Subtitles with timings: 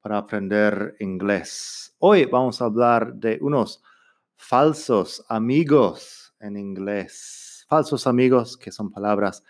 [0.00, 1.94] para aprender inglés.
[1.98, 3.82] Hoy vamos a hablar de unos
[4.36, 7.64] falsos amigos en inglés.
[7.68, 9.42] Falsos amigos, que son palabras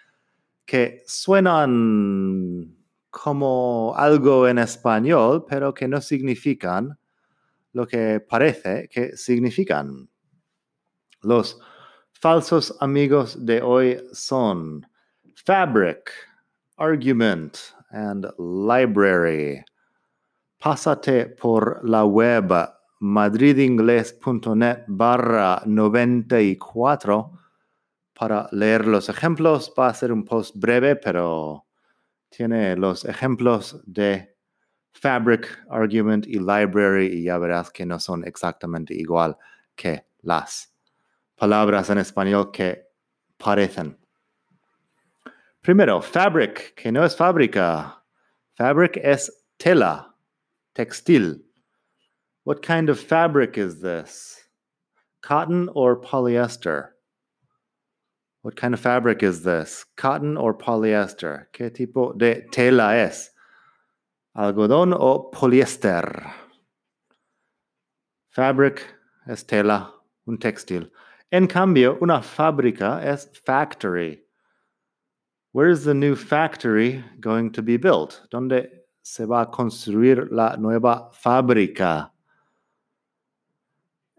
[0.64, 2.76] que suenan
[3.10, 6.98] como algo en español, pero que no significan
[7.72, 10.10] lo que parece que significan.
[11.22, 11.58] Los
[12.12, 14.86] falsos amigos de hoy son
[15.34, 16.10] fabric,
[16.76, 17.56] argument,
[17.90, 19.64] and library.
[20.58, 22.52] Pásate por la web
[22.98, 27.30] madridingles.net barra 94
[28.12, 29.72] para leer los ejemplos.
[29.78, 31.64] Va a ser un post breve, pero
[32.28, 34.36] tiene los ejemplos de
[34.90, 39.36] Fabric, Argument y Library y ya verás que no son exactamente igual
[39.76, 40.74] que las
[41.36, 42.88] palabras en español que
[43.36, 43.96] parecen.
[45.60, 48.02] Primero, fabric, que no es fábrica.
[48.54, 50.08] Fabric es tela
[50.78, 51.40] textil.
[52.44, 54.36] What kind of fabric is this?
[55.22, 56.90] Cotton or polyester?
[58.42, 59.84] What kind of fabric is this?
[59.96, 61.46] Cotton or polyester?
[61.52, 63.30] ¿Qué tipo de tela es?
[64.36, 66.32] ¿Algodón o poliéster?
[68.30, 68.84] Fabric
[69.26, 69.90] es tela,
[70.26, 70.88] un textil.
[71.32, 74.20] En cambio, una fábrica es factory.
[75.52, 78.22] Where is the new factory going to be built?
[78.32, 78.68] ¿Dónde
[79.02, 82.12] se va a construir la nueva fábrica.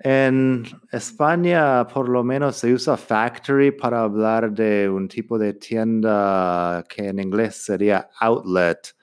[0.01, 6.85] En España, por lo menos, se usa factory para hablar de un tipo de tienda
[6.87, 8.95] que en inglés sería outlet.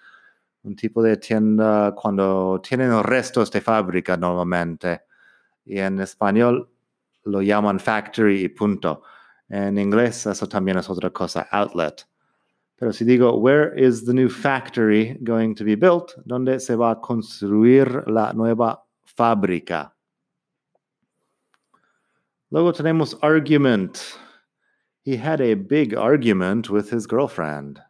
[0.62, 5.02] Un tipo de tienda cuando tienen restos de fábrica normalmente.
[5.66, 6.70] Y en español
[7.24, 9.02] lo llaman factory y punto.
[9.48, 12.06] En inglés eso también es otra cosa, outlet.
[12.78, 16.14] Pero si digo, where is the new factory going to be built?
[16.26, 19.92] ¿Dónde se va a construir la nueva fábrica?
[22.50, 24.18] Luego tenemos argument.
[25.04, 27.80] He had a big argument with his girlfriend.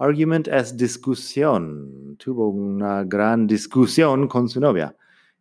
[0.00, 2.16] Argument es discusión.
[2.18, 4.94] Tuvo una gran discusión con su novia.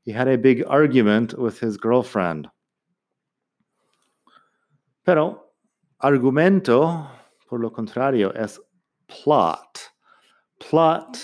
[0.06, 2.50] He had a big argument with his girlfriend.
[5.06, 5.54] Pero
[6.02, 7.08] argumento
[7.48, 8.62] por lo contrario, es
[9.08, 9.80] plot.
[10.70, 11.18] Plot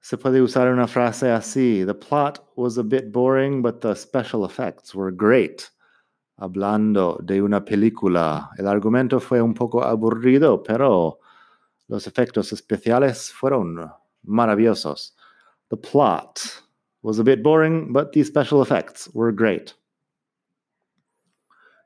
[0.00, 1.84] se puede usar una frase así.
[1.86, 5.70] The plot was a bit boring, but the special effects were great.
[6.36, 11.20] Hablando de una película, el argumento fue un poco aburrido, pero
[11.88, 13.90] los efectos especiales fueron
[14.24, 15.14] maravillosos.
[15.70, 16.64] The plot
[17.02, 19.74] was a bit boring, but the special effects were great.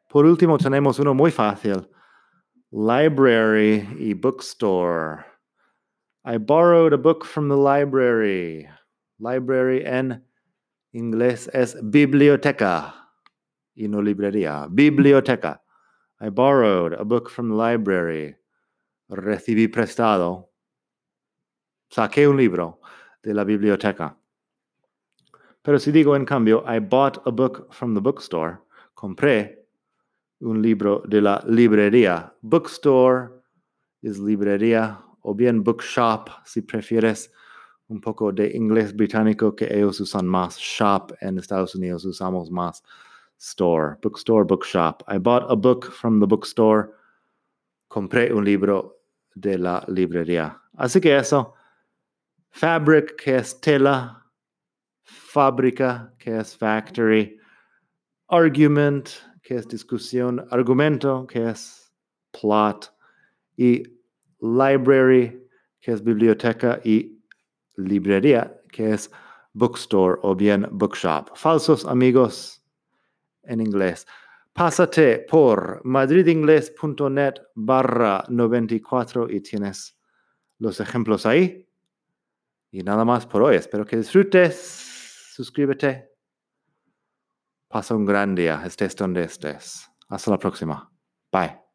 [0.09, 1.87] Por último, tenemos uno muy fácil.
[2.73, 5.25] Library e bookstore.
[6.25, 8.69] I borrowed a book from the library.
[9.19, 10.23] Library en
[10.95, 12.93] inglés es biblioteca
[13.77, 14.69] y no librería.
[14.75, 15.61] Biblioteca.
[16.21, 18.35] I borrowed a book from the library.
[19.11, 20.49] Recibí prestado.
[21.91, 22.81] Saqué un libro
[23.23, 24.15] de la biblioteca.
[25.65, 28.61] Pero si digo en cambio, I bought a book from the bookstore,
[28.97, 29.58] compré
[30.41, 32.33] un libro de la librería.
[32.43, 33.31] Bookstore
[34.03, 37.31] es librería o bien bookshop si prefieres
[37.89, 40.59] un poco de inglés británico que ellos usan más.
[40.59, 42.83] Shop en Estados Unidos usamos más
[43.39, 43.97] store.
[44.03, 45.03] Bookstore, bookshop.
[45.09, 46.91] I bought a book from the bookstore.
[47.89, 48.97] Compré un libro
[49.35, 50.61] de la librería.
[50.77, 51.55] Así que eso.
[52.51, 54.23] Fabric, que es tela.
[55.03, 57.39] Fábrica, que es factory.
[58.31, 59.09] Argument,
[59.49, 61.91] que es discusión, argumento, que es
[62.39, 62.95] plot,
[63.57, 63.83] y
[64.43, 65.43] library,
[65.81, 67.19] que es biblioteca, y
[67.77, 69.11] librería, que es
[69.55, 71.35] bookstore o bien bookshop.
[71.35, 72.63] Falsos amigos
[73.45, 74.07] en inglés.
[74.53, 79.99] Pásate por madridingles.net barra 94 y tienes
[80.59, 81.67] los ejemplos ahí.
[82.71, 83.57] Y nada más por hoy.
[83.57, 85.33] Espero que disfrutes.
[85.35, 86.18] Suscríbete
[87.69, 89.91] Pasa un gran día, estés donde estés.
[90.09, 90.91] Hasta la próxima.
[91.31, 91.69] Bye.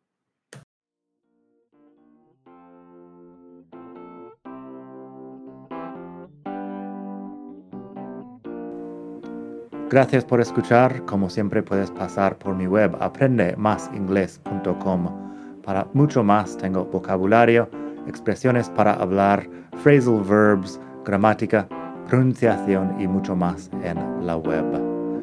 [9.94, 11.06] Gracias por escuchar.
[11.06, 15.62] Como siempre puedes pasar por mi web aprendemasingles.com.
[15.62, 17.70] Para mucho más tengo vocabulario,
[18.08, 19.48] expresiones para hablar,
[19.84, 21.68] phrasal verbs, gramática,
[22.08, 24.93] pronunciación y mucho más en la web.